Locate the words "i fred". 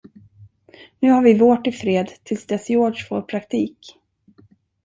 1.67-2.07